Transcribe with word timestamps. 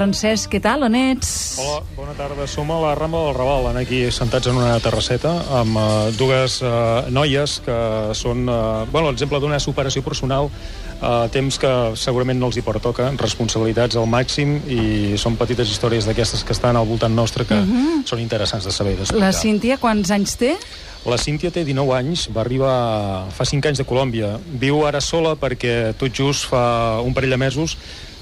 Francesc, 0.00 0.48
què 0.48 0.62
tal? 0.64 0.86
On 0.86 0.94
ets? 0.96 1.58
Hola, 1.60 1.82
bona 1.92 2.14
tarda. 2.16 2.46
Som 2.48 2.70
a 2.72 2.78
la 2.80 2.94
Rambla 2.96 3.20
del 3.26 3.34
Raval, 3.36 3.66
aquí 3.76 3.98
sentats 4.08 4.48
en 4.48 4.56
una 4.56 4.78
terrasseta 4.80 5.34
amb 5.58 5.76
uh, 5.76 5.82
dues 6.16 6.56
uh, 6.64 7.04
noies 7.12 7.58
que 7.66 7.76
són, 8.16 8.46
uh, 8.48 8.86
bueno, 8.88 9.10
l'exemple 9.10 9.42
d'una 9.44 9.60
superació 9.60 10.00
personal 10.00 10.48
uh, 10.48 11.28
temps 11.28 11.60
que 11.60 11.74
segurament 12.00 12.40
no 12.40 12.48
els 12.48 12.56
hi 12.56 12.64
pertoca, 12.64 13.10
responsabilitats 13.20 14.00
al 14.00 14.08
màxim 14.08 14.56
i 14.72 15.20
són 15.20 15.36
petites 15.36 15.68
històries 15.68 16.08
d'aquestes 16.08 16.48
que 16.48 16.56
estan 16.56 16.80
al 16.80 16.88
voltant 16.88 17.12
nostre 17.12 17.44
que 17.44 17.60
uh 17.60 17.68
-huh. 17.68 18.00
són 18.08 18.24
interessants 18.24 18.64
de 18.64 18.72
saber. 18.72 18.96
La 19.12 19.34
Cíntia 19.36 19.76
quants 19.76 20.10
anys 20.10 20.36
té? 20.36 20.56
La 21.04 21.16
Cíntia 21.18 21.50
té 21.50 21.62
19 21.64 21.92
anys, 21.96 22.28
va 22.28 22.40
arribar 22.40 23.28
fa 23.32 23.44
5 23.44 23.68
anys 23.68 23.78
de 23.78 23.84
Colòmbia. 23.84 24.38
Viu 24.60 24.86
ara 24.86 25.00
sola 25.00 25.36
perquè 25.36 25.92
tot 25.92 26.12
just 26.12 26.48
fa 26.48 27.00
un 27.00 27.12
parell 27.12 27.30
de 27.30 27.36
mesos 27.36 27.76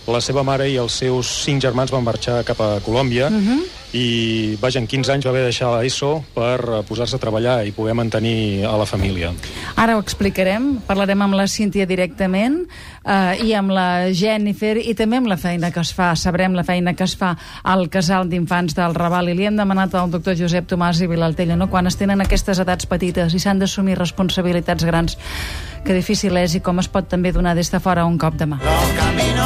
la 0.09 0.21
seva 0.25 0.43
mare 0.47 0.69
i 0.71 0.77
els 0.81 0.95
seus 1.03 1.29
cinc 1.45 1.63
germans 1.63 1.93
van 1.93 2.05
marxar 2.05 2.41
cap 2.47 2.61
a 2.65 2.69
Colòmbia 2.85 3.29
uh 3.29 3.35
-huh. 3.35 3.61
i, 3.93 4.57
vaja, 4.61 4.79
en 4.79 4.87
15 4.87 5.13
anys 5.13 5.25
va 5.25 5.31
haver 5.31 5.43
de 5.43 5.49
deixar 5.49 5.69
l'ESO 5.73 6.25
per 6.35 6.61
eh, 6.61 6.83
posar-se 6.89 7.17
a 7.17 7.19
treballar 7.19 7.67
i 7.67 7.73
poder 7.73 7.95
mantenir 7.95 8.65
a 8.65 8.77
la 8.77 8.87
família. 8.87 9.33
Ara 9.77 9.97
ho 9.97 10.01
explicarem, 10.01 10.81
parlarem 10.87 11.23
amb 11.23 11.35
la 11.35 11.47
Cíntia 11.47 11.87
directament 11.87 12.67
eh, 13.05 13.45
i 13.45 13.55
amb 13.55 13.71
la 13.71 14.13
Jennifer 14.13 14.77
i 14.77 14.95
també 14.95 15.17
amb 15.17 15.27
la 15.27 15.37
feina 15.37 15.71
que 15.71 15.81
es 15.81 15.93
fa, 15.95 16.17
sabrem 16.17 16.55
la 16.55 16.65
feina 16.65 16.95
que 16.95 17.05
es 17.05 17.17
fa 17.17 17.37
al 17.63 17.89
casal 17.89 18.29
d'infants 18.29 18.75
del 18.75 18.95
Raval 18.95 19.29
i 19.29 19.35
li 19.35 19.47
hem 19.47 19.57
demanat 19.57 19.95
al 19.95 20.11
doctor 20.11 20.37
Josep 20.37 20.67
Tomàs 20.67 21.01
i 21.01 21.07
Vilaltella, 21.07 21.57
no? 21.57 21.69
quan 21.69 21.87
es 21.87 21.97
tenen 21.97 22.21
aquestes 22.21 22.59
edats 22.59 22.87
petites 22.87 23.35
i 23.35 23.39
s'han 23.39 23.59
d'assumir 23.59 23.99
responsabilitats 23.99 24.85
grans 24.85 25.17
que 25.85 25.95
difícil 25.95 26.37
és 26.37 26.55
i 26.55 26.61
com 26.61 26.79
es 26.79 26.89
pot 26.89 27.09
també 27.09 27.33
donar 27.33 27.55
des 27.55 27.71
de 27.71 27.81
fora 27.81 28.05
un 28.05 28.19
cop 28.19 28.35
de 28.35 28.47
mà. 28.47 28.59
Caminos 28.97 29.38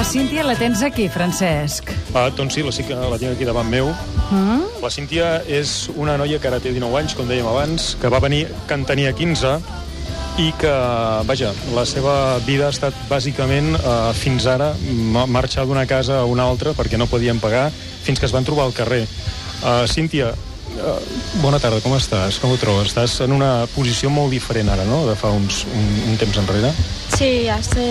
La 0.00 0.04
Cíntia 0.08 0.40
la 0.48 0.54
tens 0.56 0.80
aquí, 0.80 1.10
Francesc. 1.12 1.90
Ah, 2.16 2.30
doncs 2.32 2.54
sí, 2.56 2.62
la, 2.64 2.72
sí 2.72 2.86
que 2.88 2.96
la 2.96 3.18
tinc 3.20 3.34
aquí 3.34 3.44
davant 3.44 3.68
meu. 3.68 3.90
Uh 3.90 4.34
mm? 4.34 4.46
-huh. 4.48 4.80
La 4.80 4.88
Cíntia 4.88 5.42
és 5.44 5.90
una 5.94 6.16
noia 6.16 6.38
que 6.40 6.48
ara 6.48 6.58
té 6.58 6.72
19 6.72 6.96
anys, 6.96 7.14
com 7.14 7.28
dèiem 7.28 7.44
abans, 7.44 7.98
que 8.00 8.08
va 8.08 8.18
venir 8.18 8.48
que 8.66 8.74
en 8.74 8.86
tenia 8.86 9.12
15 9.12 9.60
i 10.38 10.54
que, 10.56 10.72
vaja, 11.26 11.52
la 11.74 11.84
seva 11.84 12.38
vida 12.46 12.64
ha 12.66 12.70
estat 12.70 12.94
bàsicament 13.10 13.76
eh, 13.76 14.12
fins 14.14 14.46
ara 14.46 14.72
marxar 15.26 15.66
d'una 15.66 15.84
casa 15.86 16.20
a 16.20 16.24
una 16.24 16.44
altra 16.44 16.72
perquè 16.72 16.96
no 16.96 17.06
podien 17.06 17.38
pagar 17.38 17.70
fins 18.02 18.18
que 18.18 18.24
es 18.24 18.32
van 18.32 18.44
trobar 18.44 18.64
al 18.64 18.72
carrer. 18.72 19.06
Uh, 19.62 19.86
Cíntia, 19.86 20.32
uh, 20.32 21.00
bona 21.42 21.58
tarda, 21.58 21.82
com 21.82 21.92
estàs? 21.92 22.40
Com 22.40 22.52
ho 22.52 22.56
trobes? 22.56 22.88
Estàs 22.88 23.20
en 23.20 23.32
una 23.32 23.66
posició 23.74 24.08
molt 24.08 24.30
diferent 24.30 24.70
ara, 24.70 24.84
no?, 24.84 25.06
de 25.06 25.14
fa 25.14 25.28
uns, 25.28 25.66
un, 25.66 25.86
un 26.08 26.16
temps 26.16 26.38
enrere. 26.38 26.72
Sí, 27.18 27.48
hace, 27.48 27.84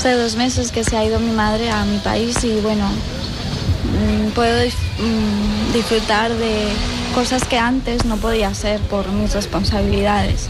hace 0.00 0.14
dos 0.14 0.34
meses 0.34 0.72
que 0.72 0.82
se 0.82 0.96
ha 0.96 1.04
ido 1.04 1.20
mi 1.20 1.30
madre 1.30 1.70
a 1.70 1.84
mi 1.84 1.98
país 1.98 2.42
y, 2.42 2.58
bueno, 2.60 2.86
mm, 2.88 4.30
puedo 4.30 4.64
mm, 4.64 5.72
disfrutar 5.74 6.32
de 6.32 6.68
cosas 7.14 7.44
que 7.44 7.58
antes 7.58 8.06
no 8.06 8.16
podía 8.16 8.48
hacer 8.48 8.80
por 8.80 9.06
mis 9.12 9.34
responsabilidades. 9.34 10.48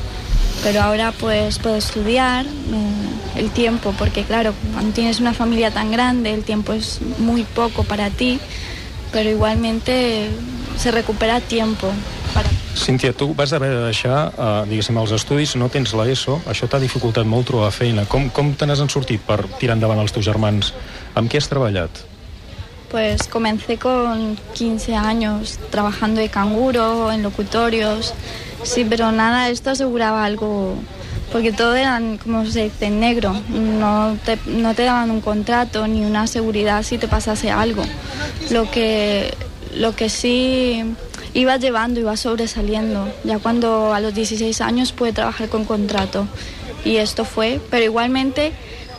Pero 0.63 0.83
ahora 0.83 1.11
pues 1.11 1.59
puedo 1.59 1.75
estudiar 1.75 2.47
eh, 2.47 3.41
el 3.41 3.51
tiempo, 3.51 3.93
porque 3.99 4.23
claro, 4.23 4.55
cuando 4.73 4.93
tienes 4.93 5.19
una 5.19 5.35
familia 5.35 5.73
tan 5.73 5.91
grande, 5.91 6.33
el 6.33 6.45
tiempo 6.45 6.73
es 6.73 7.01
muy 7.19 7.43
poco 7.43 7.83
para 7.83 8.09
ti, 8.09 8.39
pero 9.11 9.31
igualmente 9.31 10.31
se 10.79 10.93
recupera 10.93 11.41
tiempo. 11.41 11.89
Cíntia, 12.75 13.13
tu 13.13 13.35
vas 13.35 13.53
haver 13.53 13.71
de 13.71 13.85
deixar, 13.85 14.33
eh, 14.39 14.63
diguéssim, 14.71 14.97
els 14.97 15.11
estudis, 15.13 15.57
no 15.57 15.69
tens 15.69 15.93
l'ESO, 15.93 16.41
això 16.47 16.69
t'ha 16.71 16.79
dificultat 16.79 17.27
molt 17.27 17.49
trobar 17.51 17.73
feina. 17.75 18.05
Com, 18.07 18.31
com 18.31 18.55
te 18.55 18.67
n'has 18.67 18.83
sortit 18.89 19.21
per 19.27 19.43
tirar 19.59 19.75
endavant 19.75 19.99
els 19.99 20.13
teus 20.13 20.25
germans? 20.25 20.73
Amb 21.15 21.31
què 21.31 21.39
has 21.39 21.49
treballat? 21.51 21.91
Pues 22.91 23.27
comencé 23.29 23.77
con 23.77 24.37
15 24.55 24.95
años 24.95 25.59
trabajando 25.71 26.21
de 26.21 26.29
canguro, 26.29 27.13
en 27.13 27.23
locutorios, 27.23 28.15
sí, 28.63 28.85
pero 28.89 29.13
nada, 29.13 29.49
esto 29.49 29.71
aseguraba 29.71 30.25
algo, 30.25 30.75
porque 31.31 31.53
todo 31.53 31.75
eran, 31.75 32.19
como 32.19 32.47
se 32.47 32.65
dice, 32.65 32.91
negro, 32.91 33.35
no 33.49 34.17
te, 34.25 34.39
no 34.47 34.75
te 34.75 34.85
daban 34.85 35.11
un 35.11 35.21
contrato 35.21 35.87
ni 35.87 36.05
una 36.05 36.27
seguridad 36.27 36.83
si 36.83 36.99
te 36.99 37.09
pasase 37.09 37.51
algo. 37.51 37.83
Lo 38.51 38.71
que, 38.71 39.35
lo 39.75 39.95
que 39.95 40.09
sí 40.09 40.85
iba 41.35 41.57
llevando, 41.57 42.01
iba 42.01 42.17
sobresaliendo. 42.17 43.09
Ya 43.25 43.39
cuando 43.39 43.95
a 43.95 44.01
los 44.01 44.15
16 44.15 44.61
años 44.61 44.93
pude 44.93 45.13
trabajar 45.13 45.49
con 45.49 45.65
contrato. 45.65 46.27
Y 46.85 46.97
esto 46.97 47.25
fue, 47.25 47.61
pero 47.71 47.85
igualmente, 47.85 48.53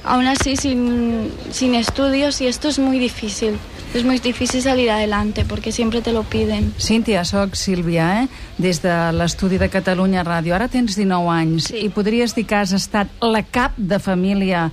aún 0.03 0.27
así 0.27 0.55
sin, 0.55 1.31
sin 1.51 1.75
estudios, 1.75 2.39
y 2.41 2.47
esto 2.47 2.69
es 2.69 2.79
muy 2.79 2.99
difícil. 2.99 3.57
és 3.91 4.05
molt 4.07 4.23
difícil 4.23 4.61
salir 4.63 4.87
adelante 4.91 5.43
perquè 5.47 5.71
sempre 5.75 6.01
te 6.01 6.13
lo 6.15 6.23
piden. 6.23 6.69
Cíntia, 6.79 7.25
sóc 7.27 7.57
Sílvia, 7.59 8.21
eh? 8.21 8.27
des 8.61 8.79
de 8.83 8.93
l'estudi 9.17 9.59
de 9.59 9.67
Catalunya 9.71 10.23
Ràdio. 10.23 10.55
Ara 10.55 10.69
tens 10.71 10.95
19 10.95 11.33
anys 11.33 11.67
sí. 11.71 11.81
i 11.87 11.91
podries 11.91 12.35
dir 12.37 12.45
que 12.47 12.61
has 12.61 12.71
estat 12.77 13.11
la 13.19 13.43
cap 13.43 13.75
de 13.75 13.99
família 13.99 14.69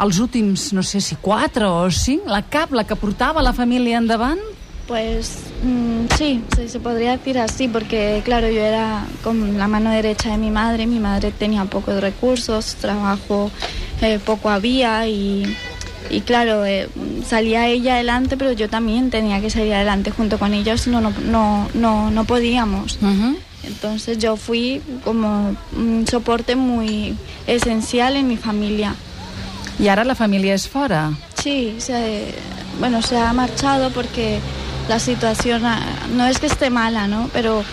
els 0.00 0.18
últims, 0.24 0.70
no 0.72 0.82
sé 0.82 1.02
si 1.04 1.18
4 1.20 1.68
o 1.68 1.90
5, 1.92 2.30
la 2.32 2.40
cap, 2.48 2.72
la 2.72 2.86
que 2.88 2.96
portava 2.96 3.44
la 3.44 3.52
família 3.52 4.00
endavant? 4.00 4.40
Pues 4.86 5.44
mmm, 5.62 6.06
sí, 6.16 6.42
sí, 6.56 6.68
se 6.68 6.80
podría 6.80 7.16
decir 7.16 7.38
así, 7.38 7.68
porque 7.68 8.20
claro, 8.24 8.48
yo 8.50 8.60
era 8.60 9.06
como 9.22 9.46
la 9.46 9.68
mano 9.68 9.90
derecha 9.90 10.30
de 10.30 10.38
mi 10.38 10.50
madre, 10.50 10.86
mi 10.86 10.98
madre 10.98 11.30
tenía 11.30 11.64
pocos 11.64 12.00
recursos, 12.00 12.74
trabajo 12.80 13.50
eh, 14.00 14.18
poco 14.24 14.50
había 14.50 15.06
y 15.06 15.56
y 16.10 16.20
claro, 16.22 16.66
eh, 16.66 16.88
salía 17.26 17.68
ella 17.68 17.94
adelante, 17.94 18.36
pero 18.36 18.52
yo 18.52 18.68
también 18.68 19.10
tenía 19.10 19.40
que 19.40 19.50
salir 19.50 19.72
adelante 19.72 20.10
junto 20.10 20.38
con 20.38 20.52
ellos, 20.52 20.86
no, 20.86 21.00
no, 21.00 21.10
no, 21.24 21.68
no, 21.74 22.10
no 22.10 22.24
podíamos. 22.24 22.98
Uh 23.00 23.06
-huh. 23.06 23.36
Entonces 23.64 24.18
yo 24.18 24.36
fui 24.36 24.82
como 25.04 25.56
un 25.76 26.04
soporte 26.10 26.56
muy 26.56 27.16
esencial 27.46 28.16
en 28.16 28.28
mi 28.28 28.36
familia. 28.36 28.94
¿Y 29.78 29.88
ahora 29.88 30.04
la 30.04 30.14
familia 30.14 30.54
es 30.54 30.68
fuera? 30.68 31.12
Sí, 31.42 31.76
se, 31.78 32.34
bueno, 32.78 33.00
se 33.00 33.16
ha 33.16 33.32
marchado 33.32 33.90
porque 33.90 34.40
la 34.88 34.98
situación 34.98 35.64
ah, 35.64 35.80
no 36.14 36.26
es 36.26 36.38
que 36.38 36.46
esté 36.46 36.70
mala, 36.70 37.06
¿no? 37.06 37.30
Pero 37.32 37.64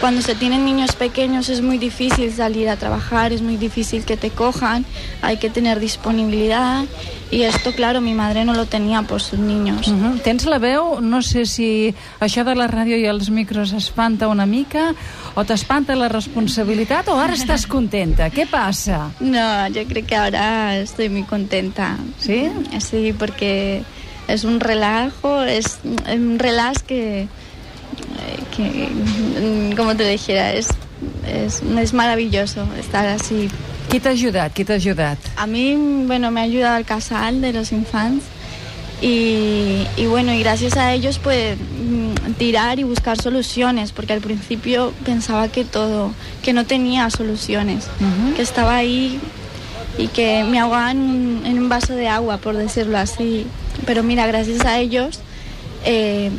cuando 0.00 0.22
se 0.22 0.34
tienen 0.34 0.64
niños 0.64 0.94
pequeños 0.94 1.48
es 1.48 1.60
muy 1.60 1.78
difícil 1.78 2.32
salir 2.32 2.68
a 2.68 2.76
trabajar, 2.76 3.32
es 3.32 3.42
muy 3.42 3.56
difícil 3.56 4.04
que 4.04 4.16
te 4.16 4.30
cojan, 4.30 4.84
hay 5.22 5.38
que 5.38 5.50
tener 5.50 5.80
disponibilidad 5.80 6.84
i 7.30 7.42
esto, 7.42 7.72
claro, 7.72 8.00
mi 8.00 8.14
madre 8.14 8.44
no 8.44 8.54
lo 8.54 8.64
tenía 8.64 9.02
por 9.02 9.20
sus 9.20 9.38
niños. 9.38 9.88
Uh 9.88 9.92
-huh. 9.92 10.22
Tens 10.22 10.46
la 10.46 10.58
veu? 10.58 11.00
No 11.00 11.20
sé 11.20 11.44
si 11.44 11.94
això 12.20 12.44
de 12.44 12.54
la 12.54 12.66
ràdio 12.68 12.96
i 12.96 13.04
els 13.04 13.28
micros 13.30 13.72
espanta 13.72 14.28
una 14.28 14.46
mica 14.46 14.94
o 15.34 15.44
t'espanta 15.44 15.94
la 15.94 16.08
responsabilitat 16.08 17.08
o 17.08 17.18
ara 17.18 17.34
estàs 17.34 17.66
contenta? 17.66 18.30
Què 18.30 18.46
passa? 18.46 19.10
No, 19.20 19.68
yo 19.68 19.84
creo 19.86 20.06
que 20.06 20.16
ahora 20.16 20.78
estoy 20.78 21.08
muy 21.10 21.24
contenta. 21.24 21.98
¿Sí? 22.18 22.48
Sí, 22.80 23.12
porque 23.12 23.82
es 24.28 24.44
un 24.44 24.60
relajo, 24.60 25.42
es 25.42 25.78
un 25.84 26.38
relax 26.38 26.82
que 26.82 27.28
que, 28.56 28.88
como 29.76 29.96
te 29.96 30.08
dijera, 30.08 30.52
es, 30.52 30.68
es, 31.26 31.62
es 31.62 31.92
maravilloso 31.94 32.66
estar 32.78 33.06
así. 33.06 33.48
¿Qué 33.90 34.00
te 34.00 34.08
ha 34.08 34.12
ayudado? 34.12 34.50
¿Qué 34.54 34.64
te 34.64 34.72
ha 34.72 34.76
ayudado? 34.76 35.16
A 35.36 35.46
mí, 35.46 36.04
bueno, 36.06 36.30
me 36.30 36.40
ha 36.40 36.44
ayudado 36.44 36.76
el 36.76 36.84
casal 36.84 37.40
de 37.40 37.52
los 37.52 37.72
infantes 37.72 38.26
y, 39.00 39.86
y, 39.96 40.06
bueno, 40.06 40.32
y 40.32 40.40
gracias 40.40 40.76
a 40.76 40.92
ellos 40.92 41.20
pues 41.20 41.56
mm, 41.56 42.32
tirar 42.32 42.78
y 42.78 42.82
buscar 42.82 43.20
soluciones, 43.20 43.92
porque 43.92 44.12
al 44.12 44.20
principio 44.20 44.92
pensaba 45.04 45.48
que 45.48 45.64
todo, 45.64 46.12
que 46.42 46.52
no 46.52 46.66
tenía 46.66 47.08
soluciones, 47.10 47.84
uh 48.00 48.04
-huh. 48.04 48.34
que 48.34 48.42
estaba 48.42 48.76
ahí 48.76 49.20
y 49.96 50.08
que 50.08 50.44
me 50.44 50.58
ahogaban 50.58 51.42
en 51.44 51.58
un 51.58 51.68
vaso 51.68 51.94
de 51.94 52.08
agua, 52.08 52.38
por 52.38 52.56
decirlo 52.56 52.98
así. 52.98 53.46
Pero 53.88 54.02
mira, 54.02 54.26
gracias 54.26 54.66
a 54.66 54.78
ellos 54.78 55.20
eh, 55.86 56.30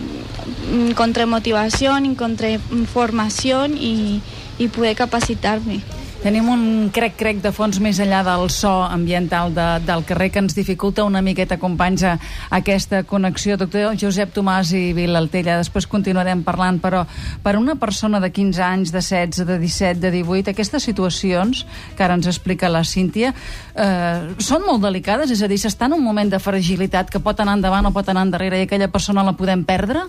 encontré 0.72 1.26
motivación, 1.26 2.06
encontré 2.06 2.60
formación 2.94 3.76
y, 3.76 4.22
y 4.60 4.68
pude 4.68 4.94
capacitarme. 4.94 5.82
Tenim 6.20 6.50
un 6.52 6.64
crec-crec 6.92 7.38
de 7.40 7.54
fons 7.56 7.78
més 7.80 7.96
enllà 8.04 8.18
del 8.28 8.50
so 8.52 8.74
ambiental 8.84 9.54
de, 9.56 9.68
del 9.88 10.02
carrer 10.04 10.28
que 10.34 10.42
ens 10.44 10.52
dificulta 10.52 11.06
una 11.08 11.22
miqueta, 11.24 11.56
companys, 11.62 12.04
aquesta 12.52 13.06
connexió. 13.08 13.56
Doctor 13.56 13.96
Josep 13.96 14.34
Tomàs 14.36 14.74
i 14.76 14.92
Vilaltella, 14.98 15.56
després 15.62 15.88
continuarem 15.88 16.42
parlant, 16.44 16.82
però 16.84 17.06
per 17.40 17.54
una 17.56 17.78
persona 17.80 18.20
de 18.20 18.34
15 18.36 18.66
anys, 18.68 18.92
de 18.92 19.00
16, 19.00 19.48
de 19.48 19.58
17, 19.64 20.02
de 20.04 20.12
18, 20.18 20.52
aquestes 20.52 20.90
situacions, 20.90 21.64
que 21.96 22.04
ara 22.04 22.20
ens 22.20 22.28
explica 22.28 22.68
la 22.68 22.84
Cíntia, 22.84 23.32
eh, 23.32 24.36
són 24.44 24.68
molt 24.68 24.84
delicades? 24.84 25.32
És 25.32 25.40
a 25.40 25.48
dir, 25.48 25.62
s'està 25.64 25.88
en 25.88 25.96
un 26.02 26.04
moment 26.04 26.36
de 26.36 26.42
fragilitat 26.44 27.16
que 27.16 27.24
pot 27.24 27.40
anar 27.40 27.56
endavant 27.62 27.88
o 27.88 27.94
pot 27.96 28.12
anar 28.12 28.28
endarrere 28.28 28.60
i 28.60 28.68
aquella 28.68 28.92
persona 28.92 29.24
la 29.24 29.38
podem 29.40 29.64
perdre? 29.64 30.04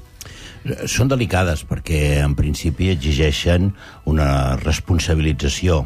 Són 0.91 1.09
delicades 1.09 1.63
perquè 1.65 2.19
en 2.21 2.35
principi 2.37 2.91
exigeixen 2.91 3.71
una 4.11 4.59
responsabilització 4.59 5.85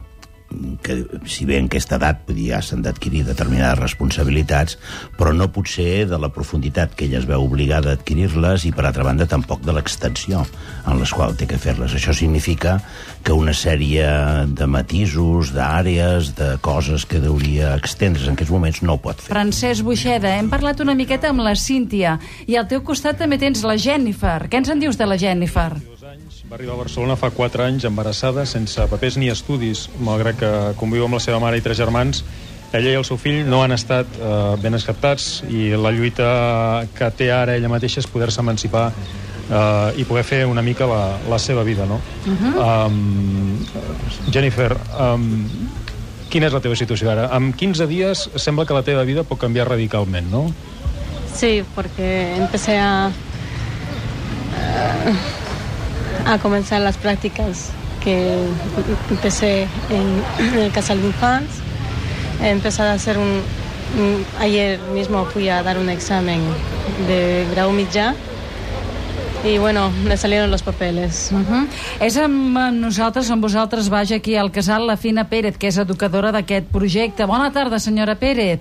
que 0.82 0.98
si 1.26 1.46
bé 1.48 1.58
en 1.60 1.68
aquesta 1.70 1.98
edat 2.00 2.28
ja 2.34 2.60
s'han 2.62 2.82
d'adquirir 2.84 3.24
determinades 3.26 3.80
responsabilitats, 3.80 4.78
però 5.18 5.32
no 5.34 5.50
pot 5.52 5.68
ser 5.70 6.06
de 6.10 6.18
la 6.20 6.30
profunditat 6.32 6.94
que 6.94 7.06
ella 7.06 7.20
es 7.20 7.28
veu 7.28 7.44
obligada 7.44 7.92
a 7.92 7.98
adquirir-les 7.98 8.66
i, 8.68 8.72
per 8.74 8.86
altra 8.86 9.04
banda, 9.06 9.26
tampoc 9.30 9.64
de 9.64 9.74
l'extensió 9.76 10.44
en 10.86 11.00
les 11.00 11.12
quals 11.14 11.38
té 11.40 11.48
que 11.50 11.58
fer-les. 11.60 11.94
Això 11.96 12.14
significa 12.16 12.78
que 13.24 13.32
una 13.32 13.54
sèrie 13.56 14.04
de 14.52 14.66
matisos, 14.68 15.54
d'àrees, 15.56 16.34
de 16.38 16.54
coses 16.64 17.06
que 17.08 17.22
hauria 17.24 17.74
extendre's 17.78 18.28
en 18.28 18.36
aquests 18.38 18.52
moments 18.52 18.82
no 18.82 18.98
ho 18.98 19.02
pot 19.02 19.22
fer. 19.22 19.32
Francesc 19.32 19.84
Buixeda, 19.86 20.36
hem 20.38 20.50
parlat 20.52 20.82
una 20.84 20.96
miqueta 20.98 21.32
amb 21.32 21.44
la 21.44 21.56
Cíntia 21.58 22.18
i 22.46 22.58
al 22.60 22.68
teu 22.70 22.84
costat 22.84 23.18
també 23.20 23.40
tens 23.40 23.64
la 23.64 23.78
Jennifer. 23.80 24.42
Què 24.50 24.60
ens 24.60 24.72
en 24.72 24.82
dius 24.82 25.00
de 25.00 25.08
la 25.08 25.18
Jennifer? 25.20 25.70
Va 26.44 26.58
arribar 26.58 26.74
a 26.74 26.82
Barcelona 26.82 27.14
fa 27.16 27.30
4 27.32 27.62
anys 27.64 27.86
embarassada, 27.88 28.42
sense 28.44 28.84
papers 28.90 29.16
ni 29.16 29.30
estudis, 29.32 29.86
malgrat 30.04 30.36
que 30.36 30.50
conviu 30.76 31.06
amb 31.06 31.16
la 31.16 31.20
seva 31.24 31.38
mare 31.40 31.56
i 31.56 31.62
tres 31.64 31.78
germans. 31.80 32.20
Ella 32.74 32.90
i 32.92 32.98
el 32.98 33.06
seu 33.08 33.16
fill 33.16 33.46
no 33.48 33.62
han 33.64 33.72
estat 33.72 34.18
eh, 34.18 34.32
ben 34.60 34.76
acceptats 34.76 35.40
i 35.48 35.70
la 35.80 35.92
lluita 35.94 36.26
que 36.98 37.08
té 37.16 37.30
ara 37.32 37.54
ella 37.56 37.70
mateixa 37.72 38.02
és 38.02 38.10
poder-se 38.10 38.42
emancipar 38.44 38.90
eh, 38.90 39.96
i 39.96 40.04
poder 40.04 40.26
fer 40.28 40.42
una 40.50 40.60
mica 40.60 40.84
la, 40.90 41.00
la 41.30 41.40
seva 41.40 41.64
vida, 41.64 41.86
no? 41.88 42.02
Uh 42.26 42.36
-huh. 42.36 42.52
um, 42.90 43.64
Jennifer, 44.30 44.76
um, 45.00 45.48
quina 46.28 46.46
és 46.46 46.52
la 46.52 46.60
teva 46.60 46.76
situació 46.76 47.10
ara? 47.10 47.30
En 47.32 47.52
15 47.54 47.86
dies 47.86 48.28
sembla 48.36 48.66
que 48.66 48.74
la 48.74 48.82
teva 48.82 49.04
vida 49.04 49.22
pot 49.22 49.38
canviar 49.38 49.68
radicalment, 49.68 50.30
no? 50.30 50.52
Sí, 51.34 51.64
porque 51.74 52.36
empecé 52.36 52.78
a, 52.78 53.10
a 56.26 56.38
comenzar 56.38 56.80
las 56.80 56.96
prácticas 56.96 57.70
que 58.02 58.36
empecé 59.10 59.66
en, 59.90 60.22
en 60.46 60.58
el 60.58 60.70
Casal 60.72 60.98
Infants. 61.04 61.52
He 62.42 62.50
empezado 62.50 62.90
a 62.90 62.94
hacer 62.94 63.16
un, 63.18 63.40
un- 63.98 64.24
Ayer 64.40 64.78
mismo 64.94 65.24
fui 65.26 65.48
a 65.48 65.62
dar 65.62 65.78
un 65.78 65.88
examen 65.88 66.40
de 67.06 67.46
grau 67.52 67.72
mitjà 67.72 68.14
y 69.44 69.58
bueno, 69.58 69.90
me 70.04 70.16
salieron 70.16 70.50
los 70.50 70.62
papeles. 70.62 71.30
Uh 71.32 71.36
-huh. 71.38 71.66
És 72.00 72.16
amb 72.16 72.56
nosaltres, 72.72 73.30
amb 73.30 73.42
vosaltres, 73.42 73.88
vaja 73.90 74.16
aquí 74.16 74.36
al 74.36 74.50
casal, 74.50 74.86
la 74.86 74.96
Fina 74.96 75.28
Pérez, 75.28 75.58
que 75.58 75.68
és 75.68 75.76
educadora 75.76 76.32
d'aquest 76.32 76.66
projecte. 76.72 77.26
Bona 77.26 77.50
tarda, 77.52 77.78
senyora 77.78 78.14
Pérez. 78.14 78.60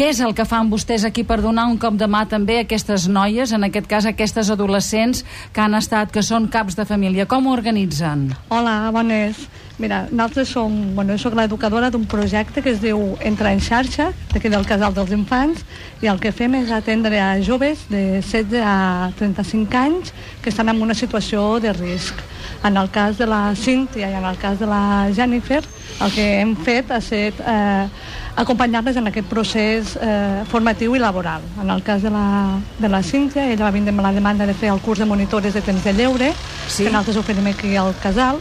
Què 0.00 0.06
és 0.14 0.20
el 0.24 0.30
que 0.32 0.46
fan 0.48 0.70
vostès 0.72 1.02
aquí 1.04 1.26
per 1.28 1.36
donar 1.44 1.66
un 1.68 1.74
cop 1.76 1.92
de 2.00 2.06
mà 2.08 2.22
també 2.24 2.54
a 2.56 2.62
aquestes 2.64 3.02
noies, 3.12 3.50
en 3.52 3.66
aquest 3.66 3.84
cas 3.84 4.06
aquestes 4.08 4.48
adolescents 4.48 5.20
que 5.52 5.60
han 5.60 5.76
estat, 5.76 6.08
que 6.08 6.22
són 6.24 6.46
caps 6.48 6.78
de 6.78 6.86
família? 6.88 7.26
Com 7.28 7.44
ho 7.44 7.52
organitzen? 7.52 8.30
Hola, 8.48 8.78
bones. 8.96 9.42
Mira, 9.76 10.06
nosaltres 10.08 10.54
som, 10.56 10.72
bueno, 10.96 11.18
soc 11.20 11.36
l'educadora 11.36 11.92
d'un 11.92 12.08
projecte 12.08 12.64
que 12.64 12.72
es 12.72 12.80
diu 12.80 13.18
Entrar 13.20 13.52
en 13.52 13.60
xarxa, 13.60 14.08
d'aquí 14.32 14.48
del 14.48 14.64
Casal 14.64 14.96
dels 14.96 15.12
Infants, 15.12 15.68
i 16.00 16.08
el 16.08 16.24
que 16.24 16.32
fem 16.32 16.56
és 16.62 16.72
atendre 16.72 17.20
a 17.20 17.34
joves 17.44 17.84
de 17.92 18.22
16 18.24 18.56
a 18.64 19.12
35 19.20 19.84
anys 19.84 20.14
que 20.40 20.48
estan 20.48 20.72
en 20.72 20.80
una 20.80 20.96
situació 20.96 21.58
de 21.60 21.76
risc. 21.76 22.24
En 22.64 22.76
el 22.76 22.90
cas 22.90 23.16
de 23.18 23.26
la 23.26 23.54
Cíntia 23.56 24.10
i 24.10 24.14
en 24.14 24.24
el 24.24 24.36
cas 24.38 24.58
de 24.60 24.66
la 24.66 25.08
Jennifer, 25.14 25.62
el 26.00 26.12
que 26.12 26.26
hem 26.40 26.54
fet 26.56 26.90
ha 26.90 26.98
estat 27.00 27.40
eh, 27.40 27.88
acompanyar-les 28.36 28.96
en 29.00 29.08
aquest 29.10 29.26
procés 29.28 29.96
eh, 30.00 30.42
formatiu 30.50 30.94
i 30.96 31.00
laboral. 31.00 31.42
En 31.62 31.70
el 31.70 31.82
cas 31.82 32.02
de 32.02 32.10
la, 32.10 32.58
de 32.78 32.88
la 32.88 33.02
Cíntia, 33.02 33.46
ella 33.50 33.64
va 33.66 33.70
vindre 33.74 33.92
amb 33.94 34.02
la 34.04 34.12
demanda 34.12 34.46
de 34.46 34.54
fer 34.54 34.70
el 34.72 34.80
curs 34.80 34.98
de 35.00 35.06
monitores 35.08 35.54
de 35.54 35.60
temps 35.62 35.84
de 35.84 35.92
lleure, 35.94 36.32
Sí. 36.68 36.84
que 36.84 36.90
nosaltres 36.90 37.16
oferim 37.16 37.46
aquí 37.50 37.74
al 37.76 37.94
casal, 38.02 38.38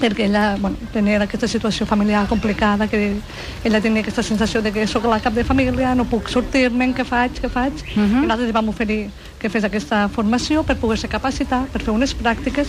perquè 0.00 0.26
ella 0.26 0.56
bueno, 0.60 0.76
tenia 0.92 1.20
aquesta 1.22 1.48
situació 1.48 1.86
familiar 1.86 2.26
complicada, 2.28 2.88
que 2.88 3.16
ella 3.64 3.80
tenia 3.80 4.02
aquesta 4.02 4.22
sensació 4.22 4.62
de 4.62 4.72
que 4.72 4.86
sóc 4.86 5.06
la 5.10 5.20
cap 5.20 5.34
de 5.34 5.44
família, 5.44 5.94
no 5.94 6.06
puc 6.10 6.28
sortir-me'n, 6.32 6.94
què 6.96 7.06
faig, 7.06 7.40
què 7.40 7.50
faig? 7.50 7.72
Uh 7.94 8.02
-huh. 8.02 8.22
I 8.24 8.26
nosaltres 8.26 8.46
li 8.46 8.52
vam 8.52 8.68
oferir 8.68 9.10
que 9.38 9.48
fes 9.48 9.64
aquesta 9.64 10.08
formació 10.08 10.62
per 10.62 10.76
poder-se 10.76 11.08
capacitar, 11.08 11.66
per 11.72 11.82
fer 11.82 11.92
unes 11.92 12.16
pràctiques, 12.16 12.68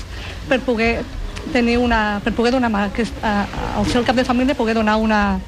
per 0.49 0.59
poder 0.59 1.03
tenir 1.53 1.77
una, 1.77 2.19
per 2.23 2.33
poder 2.33 2.51
donar 2.51 2.69
mà, 2.69 2.85
aquest, 2.85 3.13
a, 3.23 3.45
al 3.77 3.85
el 3.85 4.05
cap 4.05 4.15
de 4.15 4.23
família, 4.23 4.55
poder 4.55 4.75
donar 4.75 4.97
una, 4.97 5.39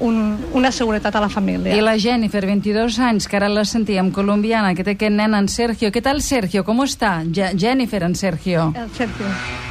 un, 0.00 0.38
una 0.52 0.72
seguretat 0.72 1.14
a 1.16 1.20
la 1.20 1.28
família. 1.28 1.76
I 1.76 1.80
la 1.80 1.96
Jennifer, 1.98 2.44
22 2.46 2.98
anys, 2.98 3.28
que 3.28 3.36
ara 3.36 3.48
la 3.48 3.64
sentíem 3.64 4.10
colombiana, 4.10 4.74
que 4.74 4.84
té 4.84 4.96
aquest 4.96 5.16
nen 5.16 5.34
en 5.34 5.48
Sergio. 5.48 5.92
Què 5.92 6.02
tal, 6.02 6.22
Sergio? 6.24 6.64
Com 6.64 6.82
està? 6.84 7.20
Je 7.24 7.52
Jennifer, 7.56 8.02
en 8.02 8.14
Sergio. 8.14 8.72
El 8.74 8.90
Sergio, 8.96 9.26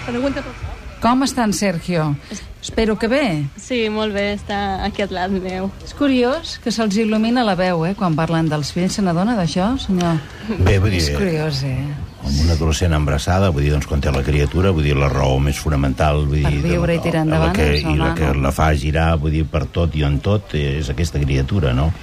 pregunta 0.07 0.41
per 0.45 0.68
Com 0.99 1.23
està 1.23 1.45
en 1.47 1.53
Sergio? 1.55 2.15
Espero 2.59 2.97
que 2.99 3.07
bé. 3.07 3.45
Sí, 3.55 3.85
molt 3.89 4.11
bé, 4.13 4.33
està 4.35 4.83
aquí 4.83 5.01
al 5.05 5.13
lado 5.15 5.39
meu. 5.39 5.69
És 5.85 5.93
curiós 5.95 6.57
que 6.59 6.73
se'ls 6.75 6.97
il·lumina 6.99 7.45
la 7.47 7.55
veu, 7.55 7.85
eh, 7.87 7.93
quan 7.95 8.17
parlen 8.19 8.49
dels 8.51 8.73
fills. 8.75 8.97
Se 8.97 9.01
n'adona 9.05 9.37
d'això, 9.37 9.69
senyor? 9.79 10.17
Bé, 10.59 10.75
vull 10.83 10.91
dir, 10.91 10.99
És 10.99 11.09
curiós, 11.15 11.63
eh? 11.63 11.77
amb 12.19 12.41
una 12.43 12.51
adolescent 12.57 12.91
embarassada, 12.93 13.47
vull 13.49 13.63
dir, 13.63 13.71
doncs, 13.71 13.87
quan 13.87 14.01
té 14.03 14.11
la 14.11 14.21
criatura, 14.27 14.73
vull 14.75 14.83
dir, 14.83 14.97
la 14.99 15.07
raó 15.07 15.39
més 15.39 15.57
fonamental, 15.57 16.25
vull 16.27 16.43
Per 16.43 16.51
dir... 16.51 16.61
de- 16.65 16.73
viure 16.75 16.95
i 16.95 16.99
tirar 16.99 17.23
endavant, 17.23 17.55
la 17.55 17.63
que, 17.63 17.69
I 17.79 17.95
la 17.97 18.11
que 18.17 18.33
la 18.35 18.51
fa 18.51 18.73
girar, 18.75 19.13
vull 19.23 19.31
dir, 19.31 19.45
per 19.47 19.63
tot 19.71 19.95
i 19.95 20.03
en 20.03 20.19
tot, 20.19 20.51
és 20.59 20.89
aquesta 20.91 21.17
criatura, 21.23 21.71
no? 21.73 21.93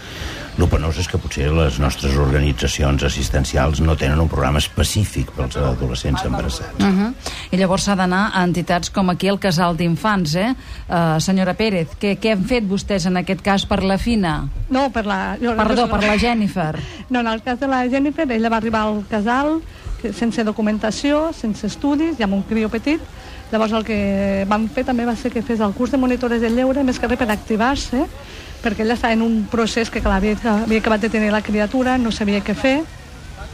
El 0.57 0.71
penós 0.73 0.97
és 0.97 1.07
que 1.11 1.19
potser 1.21 1.51
les 1.53 1.77
nostres 1.83 2.15
organitzacions 2.17 3.03
assistencials 3.05 3.83
no 3.85 3.93
tenen 4.01 4.23
un 4.23 4.29
programa 4.33 4.57
específic 4.63 5.29
pels 5.37 5.59
adolescents 5.61 6.25
embarassats. 6.25 6.81
Uh 6.81 6.87
-huh. 6.87 7.13
I 7.53 7.57
llavors 7.57 7.85
s'ha 7.85 7.95
d'anar 7.95 8.31
a 8.33 8.43
entitats 8.43 8.91
com 8.91 9.11
aquí 9.11 9.29
el 9.29 9.39
Casal 9.39 9.77
d'Infants, 9.77 10.35
eh? 10.35 10.55
Uh, 10.89 11.21
senyora 11.21 11.55
Pérez, 11.55 11.89
què, 12.01 12.19
què 12.19 12.33
han 12.33 12.45
fet 12.45 12.65
vostès 12.65 13.07
en 13.07 13.17
aquest 13.17 13.43
cas 13.43 13.67
per 13.67 13.83
la 13.83 13.99
Fina? 13.99 14.49
No, 14.71 14.91
per 14.91 15.05
la... 15.07 15.37
Jo, 15.41 15.55
Perdó, 15.57 15.89
per 15.89 16.03
la 16.03 16.19
Jennifer. 16.19 16.79
No, 17.11 17.21
en 17.21 17.27
el 17.27 17.43
cas 17.43 17.61
de 17.61 17.67
la 17.67 17.89
Jennifer, 17.89 18.31
ella 18.31 18.49
va 18.49 18.57
arribar 18.57 18.81
al 18.81 19.05
casal 19.11 19.61
sense 20.13 20.45
documentació, 20.45 21.33
sense 21.33 21.67
estudis 21.67 22.19
i 22.19 22.23
amb 22.23 22.35
un 22.35 22.43
crió 22.43 22.69
petit. 22.69 23.01
Llavors 23.53 23.73
el 23.79 23.85
que 23.87 24.45
vam 24.51 24.67
fer 24.73 24.83
també 24.89 25.05
va 25.07 25.15
ser 25.17 25.31
que 25.31 25.43
fes 25.43 25.61
el 25.63 25.75
curs 25.77 25.93
de 25.95 26.01
monitores 26.03 26.41
de 26.43 26.51
lleure, 26.51 26.83
més 26.83 26.99
que 26.99 27.07
res 27.07 27.19
per 27.21 27.29
activar-se, 27.31 28.03
perquè 28.63 28.83
ella 28.83 28.97
estava 28.99 29.15
en 29.15 29.23
un 29.23 29.45
procés 29.51 29.91
que 29.91 30.03
clar, 30.03 30.17
havia, 30.19 30.35
havia 30.65 30.83
acabat 30.83 31.07
de 31.07 31.11
tenir 31.13 31.31
la 31.31 31.45
criatura, 31.47 31.95
no 31.99 32.11
sabia 32.11 32.43
què 32.43 32.57
fer. 32.59 32.81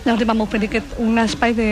Llavors 0.06 0.22
li 0.22 0.28
vam 0.30 0.40
oferir 0.42 0.70
aquest, 0.70 0.96
un 0.98 1.20
espai 1.20 1.52
de, 1.54 1.68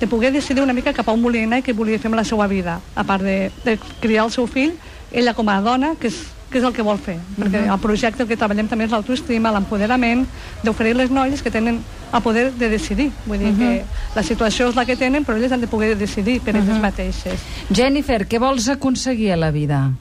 de 0.00 0.08
poder 0.08 0.32
decidir 0.32 0.64
una 0.64 0.72
mica 0.72 0.94
cap 0.96 1.08
a 1.08 1.12
on 1.12 1.22
volia 1.22 1.44
anar 1.44 1.60
i 1.60 1.66
què 1.66 1.76
volia 1.76 2.00
fer 2.00 2.08
amb 2.08 2.18
la 2.18 2.24
seva 2.24 2.48
vida. 2.50 2.80
A 2.96 3.04
part 3.04 3.22
de, 3.22 3.52
de 3.66 3.76
criar 4.00 4.24
el 4.24 4.32
seu 4.32 4.48
fill, 4.48 4.72
ella 5.12 5.36
com 5.36 5.48
a 5.52 5.60
dona, 5.60 5.92
que 6.00 6.08
és, 6.08 6.24
que 6.50 6.58
és 6.58 6.64
el 6.64 6.72
que 6.74 6.82
vol 6.82 6.98
fer. 6.98 7.18
Perquè 7.38 7.62
el 7.72 7.78
projecte 7.78 8.22
el 8.24 8.28
que 8.28 8.36
treballem 8.36 8.66
també 8.68 8.84
és 8.84 8.90
l'autoestima, 8.90 9.52
l'empoderament, 9.54 10.26
d'oferir 10.64 10.96
les 10.96 11.10
noies 11.10 11.42
que 11.42 11.50
tenen 11.50 11.78
el 12.12 12.22
poder 12.22 12.52
de 12.58 12.68
decidir. 12.68 13.10
Vull 13.26 13.38
dir 13.38 13.52
que 13.56 13.84
la 14.16 14.22
situació 14.22 14.68
és 14.68 14.74
la 14.74 14.84
que 14.84 14.96
tenen, 14.96 15.24
però 15.24 15.36
elles 15.38 15.52
han 15.52 15.60
de 15.60 15.68
poder 15.70 15.96
decidir 15.96 16.40
per 16.40 16.56
elles 16.56 16.80
mateixes. 16.82 17.38
Jennifer, 17.72 18.26
què 18.26 18.40
vols 18.42 18.68
aconseguir 18.68 19.30
a 19.32 19.36
la 19.36 19.50
vida? 19.52 19.92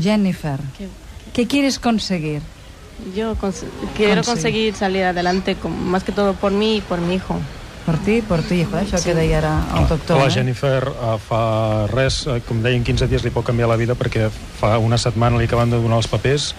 Jennifer, 0.00 0.58
¿Qué- 0.76 0.88
què 1.34 1.46
quieres 1.48 1.78
conseguir? 1.78 2.40
Yo 3.16 3.34
cons- 3.36 3.64
quiero 3.96 4.22
Conseguir. 4.22 4.24
conseguir 4.24 4.74
salir 4.74 5.04
adelante, 5.04 5.56
con- 5.56 5.88
más 5.88 6.04
que 6.04 6.12
todo 6.12 6.34
por 6.34 6.52
mí 6.52 6.76
y 6.76 6.80
por 6.80 7.00
mi 7.00 7.14
hijo. 7.14 7.40
Per 7.84 7.98
ti, 8.00 8.22
per 8.24 8.40
ti, 8.40 8.62
hijo, 8.62 8.78
eh? 8.78 8.86
això 8.86 9.00
que 9.04 9.12
deia 9.12 9.42
ara 9.42 9.52
el 9.76 9.88
doctor. 9.90 10.16
la 10.16 10.30
eh? 10.30 10.32
Jennifer 10.32 10.88
uh, 10.88 11.18
fa 11.20 11.42
res, 11.90 12.22
uh, 12.24 12.38
com 12.48 12.62
deia, 12.64 12.78
en 12.80 12.86
15 12.86 13.10
dies 13.10 13.26
li 13.26 13.32
pot 13.34 13.44
canviar 13.44 13.68
la 13.68 13.76
vida 13.76 13.92
perquè 13.98 14.30
fa 14.32 14.78
una 14.80 14.96
setmana 14.96 15.36
li 15.36 15.44
acaben 15.50 15.74
de 15.74 15.82
donar 15.82 16.00
els 16.00 16.08
papers 16.08 16.54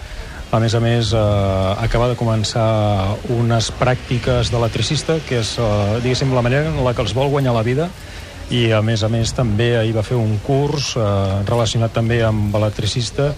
a 0.54 0.60
més 0.62 0.76
a 0.78 0.80
més, 0.80 1.12
uh, 1.18 1.74
acaba 1.82 2.08
de 2.12 2.16
començar 2.16 3.18
unes 3.34 3.72
pràctiques 3.80 4.52
d'electricista, 4.54 5.18
que 5.28 5.42
és, 5.42 5.56
uh, 5.60 5.98
diguéssim, 6.04 6.32
la 6.36 6.44
manera 6.46 6.70
en 6.70 6.84
la 6.86 6.94
que 6.94 7.04
els 7.04 7.16
vol 7.18 7.32
guanyar 7.34 7.56
la 7.58 7.64
vida, 7.66 7.90
i 8.54 8.70
a 8.72 8.82
més 8.86 9.02
a 9.04 9.10
més 9.10 9.34
també 9.34 9.74
ahir 9.80 9.96
va 9.96 10.06
fer 10.06 10.18
un 10.22 10.38
curs 10.46 10.94
uh, 11.00 11.42
relacionat 11.50 11.96
també 11.98 12.22
amb 12.24 12.54
electricista 12.56 13.32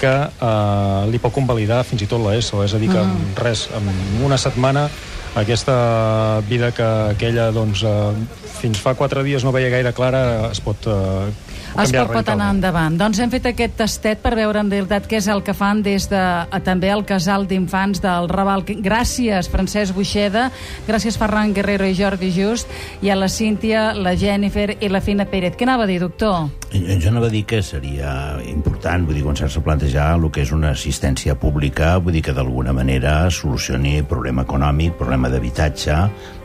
que 0.00 0.12
uh, 0.12 1.08
li 1.10 1.20
pot 1.20 1.32
convalidar 1.32 1.80
fins 1.88 2.04
i 2.04 2.08
tot 2.08 2.22
l'ESO, 2.24 2.62
és 2.64 2.76
a 2.76 2.80
dir, 2.80 2.90
que 2.92 3.00
en 3.00 3.16
res, 3.40 3.66
en 3.76 3.88
una 4.24 4.38
setmana 4.40 4.86
aquesta 5.34 6.40
vida 6.48 6.72
que, 6.72 7.14
que 7.18 7.28
ella 7.28 7.50
doncs, 7.54 7.84
eh, 7.84 8.12
fins 8.60 8.80
fa 8.82 8.94
quatre 8.98 9.22
dies 9.24 9.44
no 9.46 9.52
veia 9.54 9.70
gaire 9.72 9.92
clara 9.96 10.50
es 10.50 10.60
pot, 10.60 10.86
eh, 10.90 11.30
es 11.30 11.74
canviar 11.76 12.06
pot, 12.08 12.16
pot 12.18 12.32
anar 12.34 12.50
endavant. 12.56 12.96
Doncs 12.98 13.20
hem 13.22 13.30
fet 13.32 13.46
aquest 13.52 13.76
tastet 13.78 14.22
per 14.24 14.34
veure 14.38 14.60
en 14.60 14.70
realitat 14.72 15.06
què 15.10 15.20
és 15.20 15.28
el 15.30 15.44
que 15.46 15.54
fan 15.56 15.84
des 15.86 16.08
de 16.10 16.20
a, 16.20 16.62
també 16.66 16.90
el 16.90 17.04
casal 17.08 17.46
d'infants 17.50 18.02
del 18.02 18.28
Raval. 18.32 18.66
Gràcies, 18.66 19.50
Francesc 19.50 19.94
Buixeda, 19.94 20.48
gràcies 20.88 21.18
Ferran 21.20 21.54
Guerrero 21.54 21.86
i 21.86 21.94
Jordi 21.94 22.32
Just, 22.34 22.68
i 23.02 23.10
a 23.10 23.18
la 23.18 23.30
Cíntia, 23.30 23.92
la 23.94 24.16
Jennifer 24.18 24.74
i 24.80 24.90
la 24.90 25.00
Fina 25.00 25.28
Pérez. 25.30 25.56
Què 25.56 25.68
anava 25.68 25.86
a 25.86 25.90
dir, 25.90 26.00
doctor? 26.02 26.50
Jo 26.70 27.00
jo 27.02 27.08
anava 27.10 27.26
a 27.26 27.30
dir 27.30 27.42
que 27.50 27.58
seria 27.66 28.38
important, 28.46 29.02
vull 29.02 29.16
dir, 29.16 29.24
començar-se 29.24 29.58
a 29.58 29.64
plantejar 29.64 30.04
el 30.14 30.28
que 30.30 30.44
és 30.44 30.52
una 30.54 30.70
assistència 30.70 31.34
pública, 31.34 31.96
vull 31.98 32.14
dir 32.14 32.22
que 32.22 32.34
d'alguna 32.36 32.70
manera 32.72 33.14
solucioni 33.34 34.04
problema 34.06 34.44
econòmic, 34.46 34.94
problema 34.98 35.28
d'habitatge, 35.32 35.96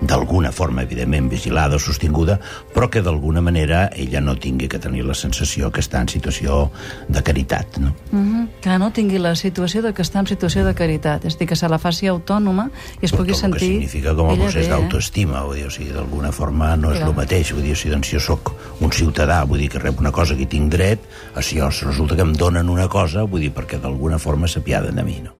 d'alguna 0.01 0.51
forma, 0.51 0.81
evidentment, 0.81 1.29
vigilada 1.29 1.77
sostinguda, 1.77 2.39
però 2.73 2.89
que 2.89 3.03
d'alguna 3.05 3.43
manera 3.45 3.89
ella 3.93 4.21
no 4.21 4.33
tingui 4.35 4.67
que 4.67 4.79
tenir 4.81 5.05
la 5.05 5.13
sensació 5.13 5.69
que 5.71 5.83
està 5.85 6.01
en 6.01 6.09
situació 6.09 6.71
de 7.07 7.21
caritat, 7.21 7.77
no? 7.77 7.93
Uh 8.11 8.17
-huh. 8.17 8.47
Que 8.61 8.79
no 8.79 8.91
tingui 8.91 9.19
la 9.19 9.35
situació 9.35 9.83
de 9.83 9.93
que 9.93 10.01
està 10.01 10.19
en 10.19 10.27
situació 10.27 10.65
de 10.65 10.73
caritat, 10.73 11.25
és 11.25 11.35
a 11.35 11.37
dir, 11.37 11.47
que 11.47 11.55
se 11.55 11.69
la 11.69 11.77
faci 11.77 12.07
autònoma 12.07 12.71
i 13.01 13.05
es 13.05 13.11
pugui 13.11 13.33
Tot 13.33 13.43
el 13.43 13.51
que 13.53 13.59
sentir... 13.59 13.71
significa 13.73 14.15
com 14.15 14.29
a 14.29 14.35
procés 14.35 14.65
eh? 14.65 14.69
d'autoestima, 14.69 15.43
vull 15.43 15.55
dir, 15.55 15.67
o 15.67 15.69
sigui, 15.69 15.91
d'alguna 15.91 16.31
forma 16.31 16.75
no 16.75 16.91
és 16.91 16.97
Clar. 16.97 17.09
el 17.09 17.15
mateix, 17.15 17.53
vull 17.53 17.63
dir, 17.63 17.73
o 17.73 17.75
sigui, 17.75 17.93
doncs, 17.93 18.09
jo 18.09 18.19
sóc 18.19 18.55
un 18.79 18.91
ciutadà, 18.91 19.45
vull 19.45 19.59
dir, 19.59 19.69
que 19.69 19.79
rep 19.79 19.99
una 19.99 20.11
cosa 20.15 20.37
que 20.39 20.47
tinc 20.49 20.71
dret, 20.73 21.01
si 21.43 21.59
resulta 21.59 22.15
que 22.15 22.23
em 22.25 22.35
donen 22.39 22.69
una 22.71 22.87
cosa, 22.91 23.25
vull 23.27 23.43
dir, 23.47 23.53
perquè 23.55 23.81
d'alguna 23.81 24.19
forma 24.21 24.47
s'apiaden 24.47 25.01
de 25.01 25.03
mi, 25.07 25.17
no? 25.25 25.33